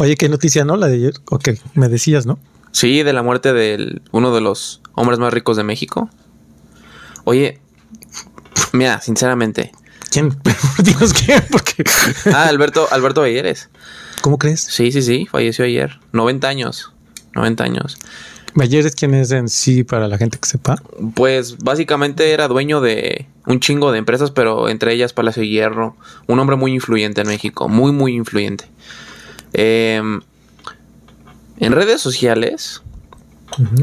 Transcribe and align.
Oye, 0.00 0.16
qué 0.16 0.30
noticia, 0.30 0.64
¿no? 0.64 0.78
La 0.78 0.86
de 0.86 0.94
ayer. 0.94 1.12
Ok, 1.30 1.50
me 1.74 1.90
decías, 1.90 2.24
¿no? 2.24 2.38
Sí, 2.72 3.02
de 3.02 3.12
la 3.12 3.22
muerte 3.22 3.52
de 3.52 4.00
uno 4.12 4.34
de 4.34 4.40
los 4.40 4.80
hombres 4.94 5.18
más 5.18 5.30
ricos 5.30 5.58
de 5.58 5.62
México. 5.62 6.08
Oye, 7.24 7.60
mira, 8.72 9.02
sinceramente. 9.02 9.72
¿Quién? 10.10 10.34
Dios, 10.82 11.12
¿quién? 11.12 11.44
Porque... 11.52 11.84
ah, 12.32 12.46
Alberto, 12.48 12.88
Alberto 12.90 13.22
Ayeres. 13.22 13.68
¿Cómo 14.22 14.38
crees? 14.38 14.62
Sí, 14.62 14.90
sí, 14.90 15.02
sí, 15.02 15.26
falleció 15.30 15.66
ayer. 15.66 16.00
90 16.12 16.48
años. 16.48 16.94
90 17.34 17.62
años. 17.62 17.98
¿Ayeres 18.58 18.94
quién 18.94 19.12
es 19.12 19.30
en 19.32 19.50
sí 19.50 19.84
para 19.84 20.08
la 20.08 20.16
gente 20.16 20.38
que 20.38 20.48
sepa? 20.48 20.76
Pues 21.14 21.58
básicamente 21.58 22.32
era 22.32 22.48
dueño 22.48 22.80
de 22.80 23.26
un 23.44 23.60
chingo 23.60 23.92
de 23.92 23.98
empresas, 23.98 24.30
pero 24.30 24.70
entre 24.70 24.94
ellas 24.94 25.12
Palacio 25.12 25.42
Hierro. 25.42 25.94
Un 26.26 26.38
hombre 26.38 26.56
muy 26.56 26.72
influyente 26.72 27.20
en 27.20 27.28
México. 27.28 27.68
Muy, 27.68 27.92
muy 27.92 28.14
influyente. 28.14 28.64
Em, 29.52 30.20
en 31.58 31.72
redes 31.72 32.00
sociales, 32.00 32.82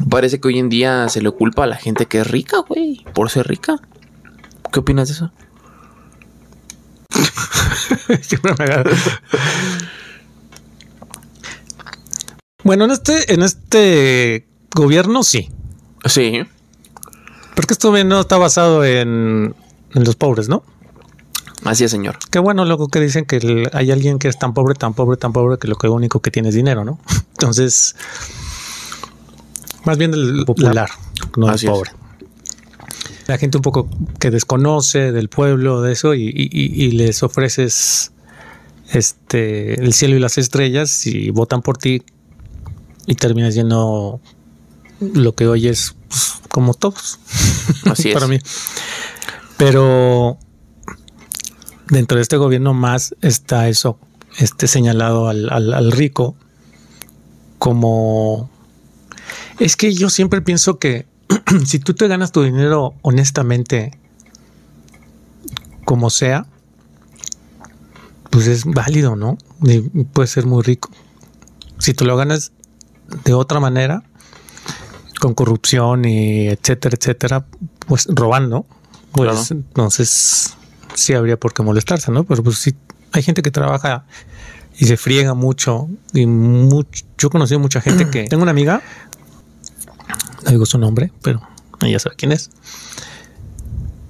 parece 0.09 0.39
que 0.39 0.47
hoy 0.47 0.59
en 0.59 0.69
día 0.69 1.09
se 1.09 1.21
le 1.21 1.29
culpa 1.31 1.65
a 1.65 1.67
la 1.67 1.75
gente 1.75 2.05
que 2.05 2.19
es 2.19 2.27
rica, 2.27 2.59
güey, 2.67 3.03
por 3.13 3.29
ser 3.29 3.45
rica. 3.47 3.75
¿Qué 4.71 4.79
opinas 4.79 5.09
de 5.09 5.13
eso? 5.13 5.31
bueno, 12.63 12.85
en 12.85 12.91
este, 12.91 13.33
en 13.33 13.43
este 13.43 14.47
gobierno 14.73 15.23
sí. 15.23 15.49
Sí. 16.05 16.43
Porque 17.55 17.73
esto 17.73 17.91
no 18.03 18.19
está 18.19 18.37
basado 18.37 18.85
en, 18.85 19.55
en 19.93 20.03
los 20.03 20.15
pobres, 20.15 20.49
¿no? 20.49 20.63
Así 21.67 21.83
es, 21.83 21.91
señor. 21.91 22.17
Qué 22.31 22.39
bueno 22.39 22.63
luego 22.63 22.87
que 22.87 23.01
dicen 23.01 23.25
que 23.25 23.67
hay 23.73 23.91
alguien 23.91 24.19
que 24.19 24.29
es 24.29 24.39
tan 24.39 24.53
pobre, 24.53 24.73
tan 24.73 24.93
pobre, 24.93 25.17
tan 25.17 25.33
pobre 25.33 25.57
que 25.57 25.67
lo 25.67 25.75
que 25.75 25.89
único 25.89 26.21
que 26.21 26.31
tiene 26.31 26.49
es 26.49 26.55
dinero, 26.55 26.85
¿no? 26.85 26.97
Entonces, 27.31 27.95
más 29.83 29.97
bien 29.97 30.13
el 30.13 30.45
popular, 30.45 30.89
no 31.35 31.51
el 31.51 31.59
pobre. 31.59 31.91
La 33.27 33.37
gente 33.37 33.57
un 33.57 33.63
poco 33.63 33.89
que 34.17 34.31
desconoce 34.31 35.11
del 35.11 35.27
pueblo, 35.27 35.81
de 35.81 35.91
eso, 35.91 36.13
y, 36.15 36.91
les 36.91 37.21
ofreces 37.21 38.13
este 38.93 39.83
el 39.83 39.91
cielo 39.91 40.15
y 40.15 40.19
las 40.19 40.37
estrellas 40.37 41.05
y 41.05 41.29
votan 41.31 41.61
por 41.61 41.77
ti 41.77 42.01
y 43.05 43.15
terminas 43.15 43.53
yendo 43.53 44.21
lo 45.01 45.35
que 45.35 45.45
hoy 45.45 45.67
es 45.67 45.95
pues, 46.07 46.35
como 46.47 46.73
todos. 46.73 47.19
Así 47.83 48.07
es. 48.09 48.13
Para 48.13 48.27
mí. 48.27 48.39
Pero 49.57 50.37
dentro 51.89 52.17
de 52.17 52.21
este 52.21 52.37
gobierno 52.37 52.73
más 52.73 53.15
está 53.21 53.67
eso, 53.67 53.99
este 54.37 54.67
señalado 54.67 55.29
al, 55.29 55.91
rico 55.91 56.35
como... 57.59 58.49
Es 59.59 59.75
que 59.75 59.93
yo 59.93 60.09
siempre 60.09 60.41
pienso 60.41 60.77
que 60.77 61.07
si 61.65 61.79
tú 61.79 61.93
te 61.93 62.07
ganas 62.07 62.31
tu 62.31 62.43
dinero 62.43 62.93
honestamente, 63.01 63.97
como 65.83 66.09
sea, 66.09 66.45
pues 68.29 68.47
es 68.47 68.65
válido, 68.65 69.15
¿no? 69.15 69.37
Y 69.63 69.79
puede 69.81 70.27
ser 70.27 70.45
muy 70.45 70.61
rico. 70.61 70.91
Si 71.79 71.93
tú 71.93 72.05
lo 72.05 72.15
ganas 72.15 72.51
de 73.23 73.33
otra 73.33 73.59
manera, 73.59 74.03
con 75.19 75.33
corrupción 75.33 76.05
y 76.05 76.47
etcétera, 76.47 76.95
etcétera, 76.99 77.45
pues 77.87 78.07
robando, 78.09 78.65
pues 79.11 79.51
entonces 79.51 80.55
sí 80.97 81.13
habría 81.13 81.37
por 81.37 81.53
qué 81.53 81.63
molestarse, 81.63 82.11
¿no? 82.11 82.23
Pero 82.23 82.43
pues 82.43 82.57
sí, 82.57 82.75
hay 83.11 83.21
gente 83.21 83.41
que 83.41 83.51
trabaja 83.51 84.05
y 84.77 84.85
se 84.85 84.97
friega 84.97 85.33
mucho. 85.33 85.87
Y 86.13 86.25
mucho, 86.25 87.05
yo 87.17 87.27
he 87.27 87.31
conocido 87.31 87.59
mucha 87.59 87.81
gente 87.81 88.09
que. 88.09 88.23
Tengo 88.29 88.43
una 88.43 88.51
amiga, 88.51 88.81
no 90.43 90.51
digo 90.51 90.65
su 90.65 90.77
nombre, 90.77 91.11
pero 91.21 91.41
ella 91.81 91.99
sabe 91.99 92.15
quién 92.15 92.31
es. 92.31 92.49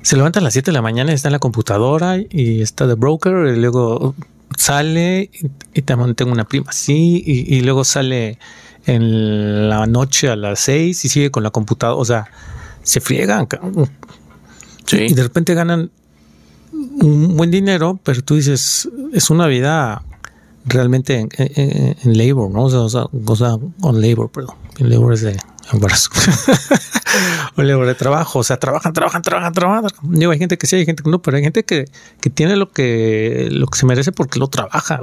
Se 0.01 0.15
levanta 0.15 0.39
a 0.39 0.43
las 0.43 0.53
7 0.53 0.71
de 0.71 0.73
la 0.73 0.81
mañana 0.81 1.11
y 1.11 1.15
está 1.15 1.27
en 1.27 1.33
la 1.33 1.39
computadora 1.39 2.17
y 2.17 2.61
está 2.61 2.87
de 2.87 2.95
broker 2.95 3.53
y 3.53 3.59
luego 3.59 4.15
sale 4.55 5.29
y, 5.73 5.81
también 5.81 6.15
tengo 6.15 6.31
una 6.31 6.45
prima 6.45 6.67
así 6.69 7.21
y, 7.25 7.59
luego 7.61 7.83
sale 7.83 8.39
en 8.85 9.67
la 9.67 9.85
noche 9.85 10.29
a 10.29 10.37
las 10.37 10.61
6 10.61 11.03
y 11.03 11.09
sigue 11.09 11.31
con 11.31 11.43
la 11.43 11.51
computadora. 11.51 11.99
O 11.99 12.05
sea, 12.05 12.31
se 12.83 13.01
friegan. 13.01 13.49
Sí. 14.85 15.07
Y 15.09 15.13
de 15.13 15.23
repente 15.23 15.53
ganan 15.53 15.91
un 17.01 17.37
buen 17.37 17.51
dinero, 17.51 17.99
pero 18.03 18.21
tú 18.21 18.35
dices, 18.35 18.89
es 19.13 19.29
una 19.29 19.47
vida 19.47 20.03
realmente 20.65 21.27
en, 21.31 22.17
labor, 22.17 22.51
¿no? 22.51 22.65
O 22.65 22.89
sea, 22.89 23.05
o 23.05 23.35
sea, 23.35 23.55
on 23.81 24.01
labor, 24.01 24.31
perdón. 24.31 24.55
En 24.77 24.89
labor 24.89 25.13
es 25.13 25.21
de 25.21 25.37
embarazo. 25.71 26.09
on 27.55 27.67
labor 27.67 27.87
de 27.87 27.95
trabajo. 27.95 28.39
O 28.39 28.43
sea, 28.43 28.57
trabajan, 28.57 28.93
trabajan, 28.93 29.21
trabajan, 29.21 29.53
trabajan. 29.53 29.89
Digo, 30.03 30.31
hay 30.31 30.39
gente 30.39 30.57
que 30.57 30.67
sí, 30.67 30.75
hay 30.75 30.85
gente 30.85 31.03
que 31.03 31.09
no, 31.09 31.21
pero 31.21 31.37
hay 31.37 31.43
gente 31.43 31.63
que, 31.63 31.85
que 32.21 32.29
tiene 32.29 32.55
lo 32.55 32.71
que, 32.71 33.47
lo 33.51 33.67
que 33.67 33.79
se 33.79 33.85
merece 33.85 34.11
porque 34.11 34.39
lo 34.39 34.47
trabaja. 34.47 35.01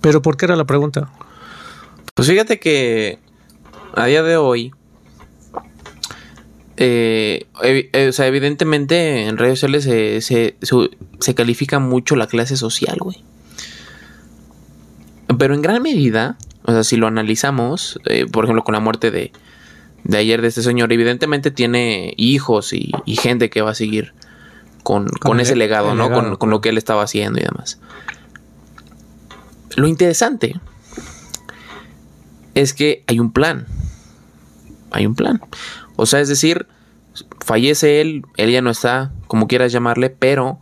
Pero 0.00 0.22
¿por 0.22 0.36
qué 0.36 0.46
era 0.46 0.56
la 0.56 0.64
pregunta? 0.64 1.10
Pues 2.14 2.28
fíjate 2.28 2.58
que 2.58 3.18
a 3.94 4.06
día 4.06 4.22
de 4.22 4.36
hoy 4.36 4.72
eh, 6.76 7.46
eh, 7.62 8.08
o 8.08 8.12
sea, 8.12 8.26
evidentemente 8.26 9.26
en 9.26 9.38
redes 9.38 9.60
sociales 9.60 9.84
se, 9.84 10.20
se, 10.60 11.34
califica 11.34 11.78
mucho 11.78 12.16
la 12.16 12.26
clase 12.26 12.56
social, 12.56 12.96
güey. 13.00 13.24
Pero 15.38 15.54
en 15.54 15.62
gran 15.62 15.82
medida, 15.82 16.36
o 16.64 16.72
sea, 16.72 16.84
si 16.84 16.96
lo 16.96 17.06
analizamos, 17.06 17.98
eh, 18.04 18.26
por 18.30 18.44
ejemplo, 18.44 18.62
con 18.62 18.74
la 18.74 18.80
muerte 18.80 19.10
de, 19.10 19.32
de 20.04 20.18
ayer 20.18 20.42
de 20.42 20.48
este 20.48 20.62
señor, 20.62 20.92
evidentemente 20.92 21.50
tiene 21.50 22.12
hijos 22.16 22.72
y, 22.72 22.92
gente 23.06 23.48
que 23.48 23.62
va 23.62 23.70
a 23.70 23.74
seguir 23.74 24.12
con, 24.82 25.08
ese 25.40 25.56
legado, 25.56 25.94
¿no? 25.94 26.10
con, 26.10 26.36
con 26.36 26.50
lo 26.50 26.60
que 26.60 26.68
él 26.68 26.78
estaba 26.78 27.02
haciendo 27.02 27.40
y 27.40 27.42
demás. 27.42 27.80
Lo 29.76 29.88
interesante 29.88 30.60
es 32.54 32.72
que 32.72 33.02
hay 33.06 33.18
un 33.18 33.32
plan. 33.32 33.66
Hay 34.90 35.06
un 35.06 35.14
plan. 35.14 35.40
O 35.96 36.06
sea, 36.06 36.20
es 36.20 36.28
decir, 36.28 36.66
fallece 37.44 38.00
él, 38.00 38.24
él 38.36 38.50
ya 38.50 38.62
no 38.62 38.70
está, 38.70 39.12
como 39.26 39.48
quieras 39.48 39.72
llamarle, 39.72 40.10
pero 40.10 40.60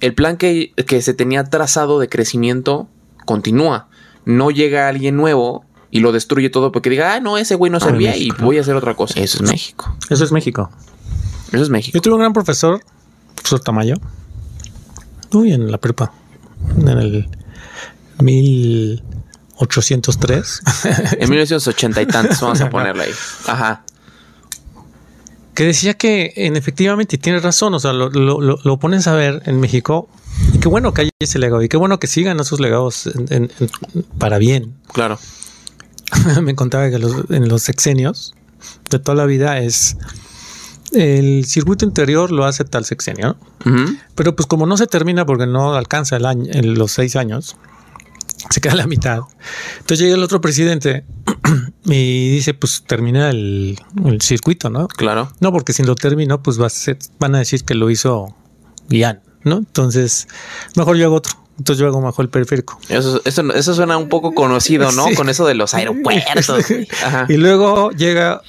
el 0.00 0.14
plan 0.14 0.36
que, 0.36 0.72
se 1.00 1.14
tenía 1.14 1.42
trazado 1.44 1.98
de 1.98 2.08
crecimiento 2.08 2.88
continúa. 3.24 3.88
No 4.24 4.50
llega 4.50 4.88
alguien 4.88 5.16
nuevo 5.16 5.64
y 5.90 6.00
lo 6.00 6.12
destruye 6.12 6.50
todo 6.50 6.70
porque 6.72 6.90
diga, 6.90 7.14
ah, 7.14 7.20
no, 7.20 7.38
ese 7.38 7.54
güey 7.54 7.72
no 7.72 7.80
servía 7.80 8.14
y 8.16 8.30
voy 8.30 8.58
a 8.58 8.60
hacer 8.60 8.76
otra 8.76 8.94
cosa. 8.94 9.18
Eso 9.20 9.42
es 9.42 9.50
México. 9.50 9.96
Eso 10.10 10.24
es 10.24 10.32
México. 10.32 10.70
Eso 11.52 11.62
es 11.62 11.70
México. 11.70 11.96
Yo 11.96 12.02
tuve 12.02 12.14
un 12.14 12.20
gran 12.20 12.32
profesor, 12.32 12.82
profesor 13.34 13.60
Tamayo, 13.60 13.94
muy 15.32 15.52
en 15.52 15.70
la 15.70 15.78
prepa, 15.78 16.12
en 16.76 16.88
el 16.88 17.30
1803. 18.20 20.62
en 21.18 21.30
1980 21.30 22.02
y 22.02 22.06
tantos, 22.06 22.40
vamos 22.40 22.60
a 22.60 22.68
ponerle 22.68 23.04
ahí. 23.04 23.12
Ajá 23.46 23.85
que 25.56 25.64
decía 25.64 25.94
que 25.94 26.34
en 26.36 26.54
efectivamente 26.54 27.16
tiene 27.16 27.40
razón, 27.40 27.72
o 27.72 27.80
sea, 27.80 27.94
lo, 27.94 28.10
lo, 28.10 28.76
pones 28.76 29.06
a 29.06 29.14
ver 29.14 29.42
en 29.46 29.58
México 29.58 30.06
y 30.52 30.58
qué 30.58 30.68
bueno 30.68 30.92
que 30.92 31.00
haya 31.00 31.10
ese 31.18 31.38
legado 31.38 31.62
y 31.62 31.68
qué 31.68 31.78
bueno 31.78 31.98
que 31.98 32.06
sigan 32.06 32.38
esos 32.38 32.60
legados 32.60 33.10
para 34.18 34.36
bien. 34.36 34.74
Claro. 34.92 35.18
Me 36.42 36.54
contaba 36.54 36.90
que 36.90 36.96
en 36.96 37.48
los 37.48 37.62
sexenios 37.62 38.34
de 38.90 38.98
toda 38.98 39.16
la 39.16 39.24
vida 39.24 39.58
es 39.58 39.96
el 40.92 41.46
circuito 41.46 41.86
interior 41.86 42.30
lo 42.32 42.44
hace 42.44 42.64
tal 42.64 42.84
sexenio, 42.84 43.36
pero 44.14 44.36
pues 44.36 44.46
como 44.46 44.66
no 44.66 44.76
se 44.76 44.86
termina 44.86 45.24
porque 45.24 45.46
no 45.46 45.74
alcanza 45.74 46.16
el 46.16 46.26
año, 46.26 46.50
en 46.52 46.74
los 46.74 46.92
seis 46.92 47.16
años, 47.16 47.56
se 48.50 48.60
queda 48.60 48.74
la 48.74 48.86
mitad. 48.86 49.20
Entonces 49.78 50.00
llega 50.00 50.16
el 50.16 50.22
otro 50.22 50.40
presidente 50.40 51.04
y 51.84 52.30
dice, 52.30 52.54
pues 52.54 52.84
termina 52.86 53.30
el, 53.30 53.78
circuito, 54.20 54.70
¿no? 54.70 54.88
Claro. 54.88 55.30
No, 55.40 55.52
porque 55.52 55.72
si 55.72 55.82
lo 55.82 55.94
terminó, 55.94 56.42
pues 56.42 56.60
va 56.60 56.66
a 56.66 56.70
ser, 56.70 56.98
van 57.18 57.34
a 57.34 57.38
decir 57.38 57.64
que 57.64 57.74
lo 57.74 57.90
hizo 57.90 58.34
bien, 58.88 59.20
¿no? 59.42 59.58
Entonces, 59.58 60.28
mejor 60.76 60.96
yo 60.96 61.06
hago 61.06 61.16
otro. 61.16 61.32
Entonces 61.58 61.80
yo 61.80 61.86
hago 61.86 62.02
mejor 62.02 62.26
el 62.26 62.28
periférico. 62.28 62.78
Eso, 62.90 63.22
eso, 63.24 63.54
eso 63.54 63.74
suena 63.74 63.96
un 63.96 64.10
poco 64.10 64.34
conocido, 64.34 64.92
¿no? 64.92 65.06
Con 65.16 65.30
eso 65.30 65.46
de 65.46 65.54
los 65.54 65.74
aeropuertos. 65.74 66.66
Y 67.28 67.36
luego 67.38 67.90
llega 67.92 68.42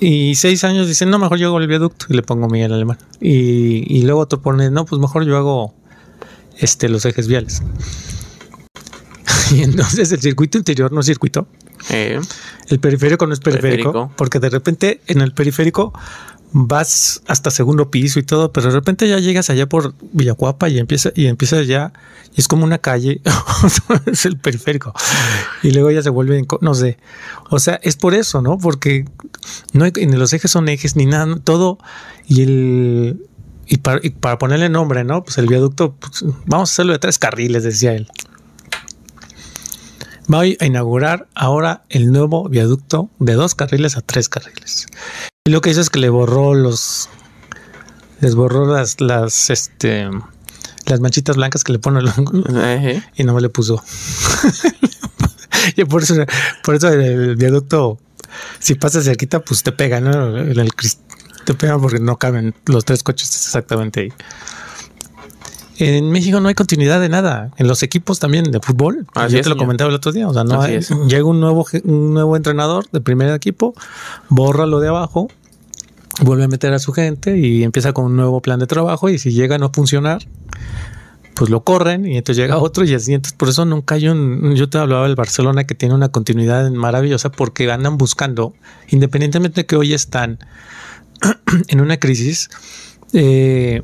y 0.00 0.34
seis 0.34 0.64
años 0.64 0.88
dicen, 0.88 1.10
no, 1.10 1.18
mejor 1.18 1.38
yo 1.38 1.46
hago 1.48 1.58
el 1.60 1.68
viaducto 1.68 2.06
y 2.08 2.14
le 2.14 2.22
pongo 2.22 2.48
Miguel 2.48 2.72
Alemán. 2.72 2.98
Y, 3.20 3.96
y 3.96 4.02
luego 4.02 4.20
otro 4.20 4.42
pone, 4.42 4.70
no, 4.70 4.84
pues 4.84 5.00
mejor 5.00 5.24
yo 5.24 5.36
hago 5.36 5.74
este, 6.58 6.88
los 6.88 7.04
ejes 7.04 7.28
viales. 7.28 7.62
y 9.52 9.62
entonces 9.62 10.12
el 10.12 10.20
circuito 10.20 10.58
interior 10.58 10.92
no 10.92 11.00
es 11.00 11.06
circuito. 11.06 11.46
El 12.68 12.80
periférico 12.80 13.26
no 13.26 13.34
es 13.34 13.40
periférico, 13.40 14.10
porque 14.16 14.38
de 14.38 14.50
repente 14.50 15.00
en 15.06 15.20
el 15.20 15.32
periférico 15.32 15.92
vas 16.56 17.20
hasta 17.26 17.50
segundo 17.50 17.90
piso 17.90 18.20
y 18.20 18.22
todo, 18.22 18.52
pero 18.52 18.68
de 18.68 18.74
repente 18.74 19.08
ya 19.08 19.18
llegas 19.18 19.50
allá 19.50 19.68
por 19.68 19.94
Villacuapa 20.12 20.68
y 20.68 20.78
empieza 20.78 21.10
y 21.14 21.26
empieza 21.26 21.60
ya 21.62 21.92
y 22.34 22.40
es 22.40 22.48
como 22.48 22.64
una 22.64 22.78
calle, 22.78 23.20
es 24.06 24.24
el 24.24 24.38
periférico. 24.38 24.94
Y 25.62 25.72
luego 25.72 25.90
ya 25.90 26.02
se 26.02 26.10
vuelve, 26.10 26.46
no 26.60 26.74
sé. 26.74 26.96
O 27.50 27.58
sea, 27.58 27.80
es 27.82 27.96
por 27.96 28.14
eso, 28.14 28.40
¿no? 28.40 28.58
Porque 28.58 29.04
no 29.72 29.84
hay, 29.84 29.92
ni 29.92 30.16
los 30.16 30.32
ejes 30.32 30.50
son 30.50 30.68
ejes 30.68 30.94
ni 30.94 31.06
nada, 31.06 31.38
todo 31.42 31.78
y 32.26 32.42
el 32.42 33.26
y 33.66 33.78
para, 33.78 34.00
para 34.20 34.38
ponerle 34.38 34.68
nombre, 34.68 35.04
¿no? 35.04 35.24
Pues 35.24 35.38
el 35.38 35.46
viaducto, 35.46 35.94
pues, 35.94 36.24
vamos 36.46 36.70
a 36.70 36.72
hacerlo 36.72 36.92
de 36.92 36.98
tres 36.98 37.18
carriles, 37.18 37.64
decía 37.64 37.94
él. 37.94 38.08
Voy 40.26 40.56
a 40.60 40.64
inaugurar 40.64 41.28
ahora 41.34 41.84
el 41.90 42.10
nuevo 42.10 42.48
viaducto 42.48 43.10
de 43.18 43.34
dos 43.34 43.54
carriles 43.54 43.96
a 43.96 44.00
tres 44.00 44.28
carriles. 44.28 44.86
Y 45.44 45.50
lo 45.50 45.60
que 45.60 45.70
hizo 45.70 45.80
es 45.80 45.90
que 45.90 45.98
le 45.98 46.08
borró 46.08 46.54
los. 46.54 47.10
Les 48.20 48.34
borró 48.34 48.66
las, 48.66 49.00
las, 49.02 49.50
este, 49.50 50.08
las 50.86 51.00
manchitas 51.00 51.36
blancas 51.36 51.62
que 51.62 51.72
le 51.72 51.78
pone 51.78 52.00
el 52.00 53.02
y 53.16 53.24
no 53.24 53.34
me 53.34 53.40
le 53.42 53.50
puso. 53.50 53.82
y 55.76 55.84
por 55.84 56.02
eso, 56.02 56.14
por 56.62 56.74
eso 56.74 56.88
el 56.88 57.36
viaducto, 57.36 57.98
si 58.60 58.76
pasa 58.76 59.02
cerquita, 59.02 59.40
pues 59.40 59.62
te 59.62 59.72
pega, 59.72 60.00
¿no? 60.00 60.38
El, 60.38 60.70
te 61.44 61.54
pega 61.54 61.78
porque 61.78 62.00
no 62.00 62.16
caben 62.16 62.54
los 62.64 62.86
tres 62.86 63.02
coches 63.02 63.28
exactamente 63.28 64.00
ahí. 64.00 64.12
En 65.78 66.10
México 66.10 66.40
no 66.40 66.48
hay 66.48 66.54
continuidad 66.54 67.00
de 67.00 67.08
nada. 67.08 67.50
En 67.56 67.66
los 67.66 67.82
equipos 67.82 68.20
también 68.20 68.50
de 68.50 68.60
fútbol. 68.60 69.06
Yo 69.28 69.40
te 69.40 69.48
lo 69.48 69.56
comentaba 69.56 69.90
el 69.90 69.96
otro 69.96 70.12
día. 70.12 70.28
O 70.28 70.32
sea, 70.34 70.44
no 70.44 70.60
hay, 70.60 70.80
llega 71.08 71.24
un 71.24 71.40
nuevo, 71.40 71.66
un 71.84 72.14
nuevo 72.14 72.36
entrenador 72.36 72.84
de 72.92 73.00
primer 73.00 73.32
equipo, 73.34 73.74
borra 74.28 74.66
lo 74.66 74.80
de 74.80 74.88
abajo, 74.88 75.28
vuelve 76.22 76.44
a 76.44 76.48
meter 76.48 76.72
a 76.72 76.78
su 76.78 76.92
gente 76.92 77.38
y 77.38 77.64
empieza 77.64 77.92
con 77.92 78.06
un 78.06 78.16
nuevo 78.16 78.40
plan 78.40 78.60
de 78.60 78.66
trabajo. 78.66 79.08
Y 79.08 79.18
si 79.18 79.32
llega 79.32 79.56
a 79.56 79.58
no 79.58 79.70
funcionar, 79.72 80.26
pues 81.34 81.50
lo 81.50 81.64
corren 81.64 82.06
y 82.06 82.16
entonces 82.16 82.40
llega 82.42 82.58
otro 82.58 82.84
y 82.84 82.94
así. 82.94 83.12
Entonces, 83.12 83.36
por 83.36 83.48
eso 83.48 83.64
nunca 83.64 83.96
hay 83.96 84.08
un. 84.08 84.54
Yo 84.54 84.68
te 84.68 84.78
hablaba 84.78 85.06
del 85.06 85.16
Barcelona 85.16 85.64
que 85.64 85.74
tiene 85.74 85.94
una 85.94 86.08
continuidad 86.08 86.70
maravillosa 86.70 87.30
porque 87.30 87.70
andan 87.70 87.98
buscando, 87.98 88.54
independientemente 88.88 89.62
de 89.62 89.66
que 89.66 89.76
hoy 89.76 89.92
están 89.92 90.38
en 91.68 91.80
una 91.80 91.98
crisis, 91.98 92.48
eh, 93.12 93.82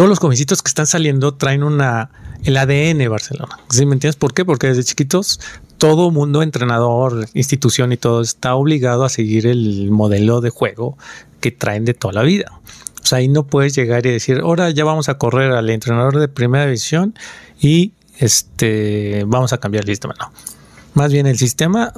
todos 0.00 0.08
los 0.08 0.18
jovencitos 0.18 0.62
que 0.62 0.68
están 0.68 0.86
saliendo 0.86 1.34
traen 1.34 1.62
una 1.62 2.08
el 2.44 2.56
ADN 2.56 3.06
Barcelona. 3.10 3.58
¿Sí 3.68 3.84
me 3.84 3.92
entiendes 3.92 4.16
por 4.16 4.32
qué? 4.32 4.46
Porque 4.46 4.68
desde 4.68 4.82
chiquitos 4.82 5.40
todo 5.76 6.10
mundo, 6.10 6.42
entrenador, 6.42 7.28
institución 7.34 7.92
y 7.92 7.98
todo 7.98 8.22
está 8.22 8.54
obligado 8.54 9.04
a 9.04 9.10
seguir 9.10 9.46
el 9.46 9.90
modelo 9.90 10.40
de 10.40 10.48
juego 10.48 10.96
que 11.40 11.50
traen 11.50 11.84
de 11.84 11.92
toda 11.92 12.14
la 12.14 12.22
vida. 12.22 12.50
O 13.02 13.06
sea, 13.06 13.18
ahí 13.18 13.28
no 13.28 13.46
puedes 13.46 13.76
llegar 13.76 14.06
y 14.06 14.10
decir, 14.10 14.40
ahora 14.40 14.70
ya 14.70 14.84
vamos 14.84 15.10
a 15.10 15.18
correr 15.18 15.52
al 15.52 15.68
entrenador 15.68 16.18
de 16.18 16.28
primera 16.28 16.64
división 16.64 17.14
y 17.60 17.92
este 18.16 19.24
vamos 19.26 19.52
a 19.52 19.58
cambiar 19.58 19.84
el 19.84 19.90
sistema. 19.90 20.14
No. 20.18 20.32
Más 20.94 21.12
bien 21.12 21.26
el 21.26 21.36
sistema 21.36 21.92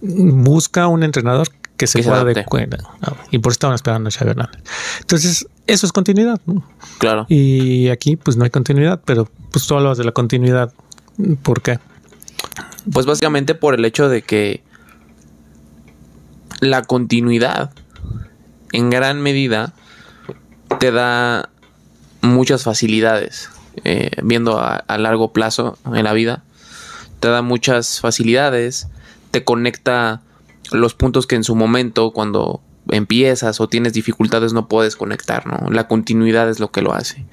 busca 0.00 0.86
un 0.86 1.02
entrenador 1.02 1.48
que 1.80 1.86
se, 1.86 2.02
pueda 2.02 2.20
adecuar. 2.20 2.68
Y 3.30 3.38
por 3.38 3.52
eso 3.52 3.56
estaban 3.56 3.74
esperando 3.74 4.08
a 4.08 4.12
Xavi 4.12 4.32
Hernández. 4.32 4.62
Entonces, 5.00 5.46
eso 5.66 5.86
es 5.86 5.92
continuidad. 5.92 6.38
Claro. 6.98 7.24
Y 7.30 7.88
aquí, 7.88 8.16
pues 8.16 8.36
no 8.36 8.44
hay 8.44 8.50
continuidad, 8.50 9.00
pero 9.02 9.30
pues 9.50 9.66
tú 9.66 9.76
hablas 9.76 9.96
de 9.96 10.04
la 10.04 10.12
continuidad. 10.12 10.74
¿Por 11.42 11.62
qué? 11.62 11.78
Pues 12.92 13.06
básicamente 13.06 13.54
por 13.54 13.74
el 13.74 13.84
hecho 13.86 14.10
de 14.10 14.20
que 14.20 14.62
la 16.60 16.82
continuidad 16.82 17.70
en 18.72 18.90
gran 18.90 19.22
medida 19.22 19.72
te 20.80 20.92
da 20.92 21.48
muchas 22.20 22.64
facilidades. 22.64 23.48
Eh, 23.84 24.10
viendo 24.22 24.58
a, 24.58 24.84
largo 24.98 25.32
plazo 25.32 25.78
en 25.86 26.04
la 26.04 26.12
vida, 26.12 26.42
te 27.20 27.28
da 27.28 27.40
muchas 27.40 28.00
facilidades, 28.00 28.88
te 29.30 29.44
conecta 29.44 30.20
los 30.72 30.94
puntos 30.94 31.26
que 31.26 31.36
en 31.36 31.44
su 31.44 31.54
momento, 31.54 32.12
cuando 32.12 32.62
empiezas 32.88 33.60
o 33.60 33.68
tienes 33.68 33.92
dificultades, 33.92 34.52
no 34.52 34.68
puedes 34.68 34.96
conectar, 34.96 35.46
¿no? 35.46 35.70
La 35.70 35.88
continuidad 35.88 36.48
es 36.48 36.60
lo 36.60 36.70
que 36.70 36.82
lo 36.82 36.94
hace. 36.94 37.26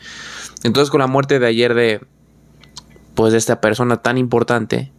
Entonces, 0.64 0.90
con 0.90 1.00
la 1.00 1.08
muerte 1.08 1.40
de 1.40 1.48
ayer 1.48 1.74
de, 1.74 2.02
pues, 3.16 3.32
de 3.32 3.38
esta 3.38 3.62
persona 3.62 4.02
tan 4.02 4.18
importante, 4.18 4.92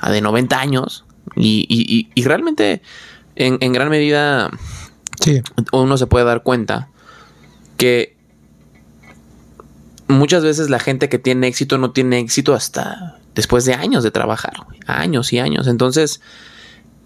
a 0.00 0.10
de 0.10 0.20
90 0.20 0.58
años, 0.58 1.04
y, 1.36 2.08
realmente, 2.24 2.82
en, 3.36 3.72
gran 3.72 3.90
medida, 3.90 4.50
uno 5.72 5.98
se 5.98 6.06
puede 6.06 6.24
dar 6.24 6.42
cuenta 6.42 6.88
que 7.76 8.16
muchas 10.08 10.42
veces 10.42 10.70
la 10.70 10.78
gente 10.78 11.08
que 11.08 11.18
tiene 11.18 11.46
éxito 11.46 11.78
no 11.78 11.92
tiene 11.92 12.18
éxito 12.18 12.54
hasta 12.54 13.18
después 13.34 13.64
de 13.64 13.74
años 13.74 14.02
de 14.02 14.10
trabajar, 14.10 14.54
años 14.86 15.32
y 15.32 15.38
años. 15.38 15.66
Entonces, 15.68 16.20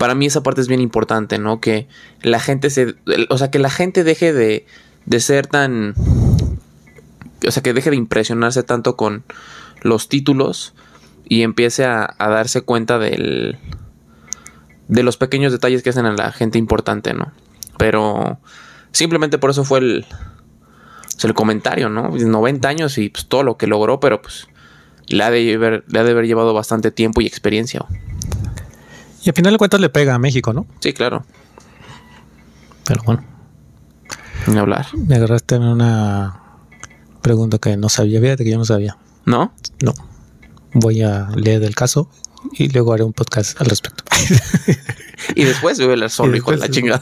para 0.02 0.16
mí 0.16 0.26
esa 0.26 0.42
parte 0.42 0.60
es 0.60 0.66
bien 0.66 0.80
importante, 0.80 1.38
¿no? 1.38 1.60
Que 1.60 1.86
la 2.22 2.40
gente 2.40 2.70
se, 2.70 2.96
o 3.30 3.38
sea, 3.38 3.52
que 3.52 3.60
la 3.60 3.70
gente 3.70 4.02
deje 4.02 4.32
de, 4.32 4.66
de 5.06 5.20
ser 5.20 5.46
tan, 5.46 5.94
o 7.46 7.50
sea, 7.52 7.62
que 7.62 7.72
deje 7.72 7.90
de 7.90 7.94
impresionarse 7.94 8.64
tanto 8.64 8.96
con 8.96 9.22
los 9.80 10.08
títulos 10.08 10.74
y 11.24 11.42
empiece 11.42 11.84
a, 11.84 12.16
darse 12.18 12.62
cuenta 12.62 12.98
del, 12.98 13.58
de 14.88 15.04
los 15.04 15.16
pequeños 15.16 15.52
detalles 15.52 15.84
que 15.84 15.90
hacen 15.90 16.06
a 16.06 16.14
la 16.14 16.32
gente 16.32 16.58
importante, 16.58 17.14
¿no? 17.14 17.30
Pero 17.78 18.40
simplemente 18.90 19.38
por 19.38 19.50
eso 19.50 19.62
fue 19.62 19.78
el, 19.78 20.06
el 21.22 21.34
comentario, 21.34 21.88
¿no? 21.90 22.08
90 22.08 22.68
años 22.68 22.98
y 22.98 23.08
pues, 23.08 23.28
todo 23.28 23.44
lo 23.44 23.56
que 23.56 23.68
logró, 23.68 24.00
pero 24.00 24.20
pues 24.20 24.48
le 25.06 25.22
ha 25.22 25.30
de 25.30 25.54
haber, 25.54 25.84
le 25.86 26.00
ha 26.00 26.02
de 26.02 26.10
haber 26.10 26.26
llevado 26.26 26.52
bastante 26.54 26.90
tiempo 26.90 27.20
y 27.20 27.26
experiencia. 27.28 27.86
Y 29.22 29.30
al 29.30 29.34
final 29.34 29.52
de 29.52 29.58
cuentas 29.58 29.80
le 29.80 29.88
pega 29.88 30.14
a 30.14 30.18
México, 30.18 30.52
¿no? 30.52 30.66
Sí, 30.80 30.92
claro. 30.92 31.24
Pero 32.84 33.02
bueno. 33.04 33.24
Ni 34.46 34.58
hablar. 34.58 34.86
Me 34.96 35.16
agarraste 35.16 35.54
en 35.54 35.62
una 35.62 36.40
pregunta 37.22 37.58
que 37.58 37.76
no 37.76 37.88
sabía, 37.88 38.20
fíjate 38.20 38.44
que 38.44 38.50
yo 38.50 38.58
no 38.58 38.64
sabía. 38.64 38.96
¿No? 39.24 39.54
No. 39.80 39.94
Voy 40.74 41.02
a 41.02 41.28
leer 41.36 41.62
el 41.62 41.74
caso 41.76 42.10
y 42.52 42.68
luego 42.68 42.92
haré 42.92 43.04
un 43.04 43.12
podcast 43.12 43.60
al 43.60 43.68
respecto. 43.68 44.02
y 45.36 45.44
después 45.44 45.78
voy 45.78 45.88
a 45.88 45.92
hablar 45.92 46.10
solo, 46.10 46.36
hijo 46.36 46.50
de 46.50 46.56
la 46.56 46.68
chingada. 46.68 47.00